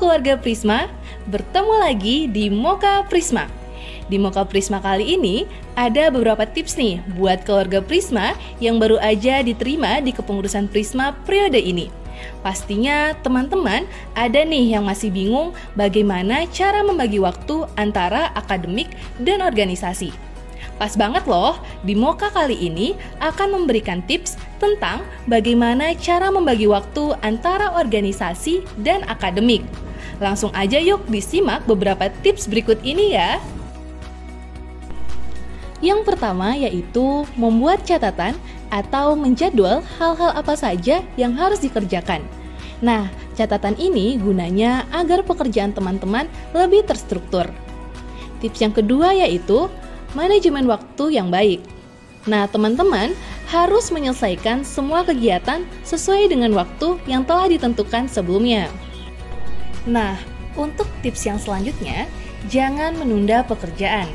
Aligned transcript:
keluarga 0.00 0.34
Prisma, 0.40 0.88
bertemu 1.28 1.74
lagi 1.84 2.24
di 2.26 2.48
Moka 2.48 3.04
Prisma. 3.06 3.44
Di 4.08 4.18
Moka 4.18 4.48
Prisma 4.48 4.82
kali 4.82 5.14
ini 5.14 5.44
ada 5.78 6.10
beberapa 6.10 6.48
tips 6.48 6.74
nih 6.80 7.04
buat 7.14 7.44
keluarga 7.44 7.78
Prisma 7.84 8.34
yang 8.58 8.80
baru 8.80 8.96
aja 8.98 9.44
diterima 9.44 10.00
di 10.00 10.10
kepengurusan 10.10 10.66
Prisma 10.72 11.14
periode 11.28 11.60
ini. 11.60 11.92
Pastinya 12.40 13.14
teman-teman 13.20 13.84
ada 14.16 14.40
nih 14.40 14.74
yang 14.74 14.88
masih 14.88 15.12
bingung 15.12 15.52
bagaimana 15.76 16.48
cara 16.50 16.80
membagi 16.80 17.20
waktu 17.20 17.68
antara 17.76 18.32
akademik 18.34 18.88
dan 19.20 19.44
organisasi. 19.44 20.29
Pas 20.80 20.96
banget 20.96 21.28
loh, 21.28 21.60
di 21.84 21.92
Moka 21.92 22.32
kali 22.32 22.56
ini 22.56 22.96
akan 23.20 23.52
memberikan 23.52 24.00
tips 24.08 24.40
tentang 24.56 25.04
bagaimana 25.28 25.92
cara 25.92 26.32
membagi 26.32 26.64
waktu 26.64 27.12
antara 27.20 27.76
organisasi 27.76 28.64
dan 28.80 29.04
akademik. 29.04 29.60
Langsung 30.24 30.48
aja 30.56 30.80
yuk 30.80 31.04
disimak 31.12 31.68
beberapa 31.68 32.08
tips 32.24 32.48
berikut 32.48 32.80
ini 32.80 33.12
ya. 33.12 33.36
Yang 35.84 36.08
pertama 36.08 36.56
yaitu 36.56 37.28
membuat 37.36 37.84
catatan 37.84 38.32
atau 38.72 39.12
menjadwal 39.12 39.84
hal-hal 40.00 40.32
apa 40.32 40.56
saja 40.56 41.04
yang 41.20 41.36
harus 41.36 41.60
dikerjakan. 41.60 42.24
Nah, 42.80 43.12
catatan 43.36 43.76
ini 43.76 44.16
gunanya 44.16 44.88
agar 44.96 45.28
pekerjaan 45.28 45.76
teman-teman 45.76 46.24
lebih 46.56 46.88
terstruktur. 46.88 47.52
Tips 48.40 48.64
yang 48.64 48.72
kedua 48.72 49.12
yaitu 49.12 49.68
manajemen 50.14 50.66
waktu 50.66 51.18
yang 51.18 51.30
baik. 51.30 51.62
Nah, 52.28 52.44
teman-teman 52.50 53.16
harus 53.48 53.88
menyelesaikan 53.88 54.62
semua 54.62 55.02
kegiatan 55.02 55.64
sesuai 55.82 56.30
dengan 56.30 56.52
waktu 56.52 57.00
yang 57.08 57.24
telah 57.24 57.48
ditentukan 57.48 58.06
sebelumnya. 58.06 58.68
Nah, 59.88 60.20
untuk 60.54 60.86
tips 61.00 61.24
yang 61.24 61.40
selanjutnya, 61.40 62.04
jangan 62.52 62.94
menunda 63.00 63.40
pekerjaan. 63.48 64.06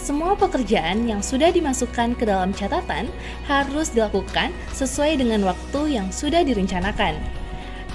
Semua 0.00 0.32
pekerjaan 0.32 1.04
yang 1.04 1.20
sudah 1.20 1.52
dimasukkan 1.52 2.16
ke 2.16 2.24
dalam 2.24 2.56
catatan 2.56 3.10
harus 3.44 3.92
dilakukan 3.92 4.48
sesuai 4.72 5.20
dengan 5.20 5.44
waktu 5.44 6.00
yang 6.00 6.08
sudah 6.08 6.40
direncanakan. 6.40 7.20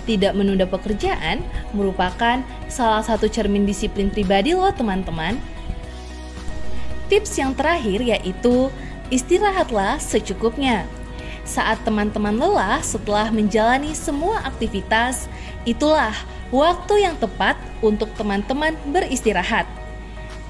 Tidak 0.05 0.37
menunda 0.37 0.69
pekerjaan 0.69 1.41
merupakan 1.73 2.45
salah 2.69 3.01
satu 3.01 3.25
cermin 3.25 3.65
disiplin 3.65 4.13
pribadi 4.13 4.53
loh 4.53 4.69
teman-teman 4.69 5.33
Tips 7.15 7.39
yang 7.39 7.55
terakhir 7.55 8.03
yaitu 8.03 8.67
istirahatlah 9.07 9.95
secukupnya. 10.03 10.83
Saat 11.47 11.79
teman-teman 11.87 12.35
lelah 12.35 12.83
setelah 12.83 13.31
menjalani 13.31 13.95
semua 13.95 14.43
aktivitas, 14.43 15.31
itulah 15.63 16.11
waktu 16.51 17.07
yang 17.07 17.15
tepat 17.15 17.55
untuk 17.79 18.11
teman-teman 18.19 18.75
beristirahat. 18.91 19.63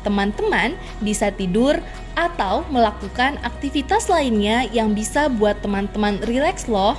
Teman-teman 0.01 0.73
bisa 1.05 1.29
tidur 1.29 1.77
atau 2.17 2.65
melakukan 2.73 3.37
aktivitas 3.45 4.09
lainnya 4.09 4.65
yang 4.73 4.97
bisa 4.97 5.29
buat 5.29 5.61
teman-teman 5.61 6.17
rileks 6.25 6.65
loh. 6.65 6.97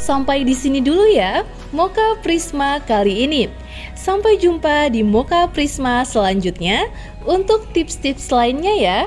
Sampai 0.00 0.48
di 0.48 0.56
sini 0.56 0.80
dulu 0.80 1.12
ya, 1.12 1.44
Moka 1.76 2.16
Prisma 2.24 2.80
kali 2.88 3.28
ini. 3.28 3.52
Sampai 3.92 4.40
jumpa 4.40 4.88
di 4.88 5.04
Moka 5.04 5.44
Prisma 5.52 6.08
selanjutnya 6.08 6.88
untuk 7.28 7.68
tips-tips 7.76 8.32
lainnya 8.32 8.74
ya. 8.80 9.00